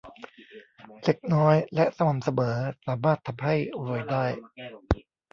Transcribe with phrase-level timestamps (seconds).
[1.03, 3.55] เล็กน้อยและสม่ำเสมอสามารถทำให้
[3.85, 4.25] รวยได้